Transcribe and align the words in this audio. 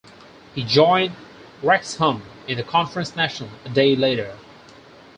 He 0.55 0.63
joined 0.63 1.13
Wrexham 1.61 2.23
in 2.47 2.57
the 2.57 2.63
Conference 2.63 3.15
National 3.15 3.51
a 3.63 3.69
day 3.69 3.95
later. 3.95 4.35